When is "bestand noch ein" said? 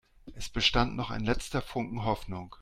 0.49-1.23